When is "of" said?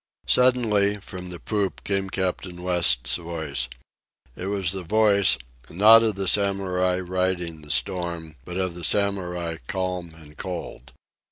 6.01-6.15, 8.57-8.73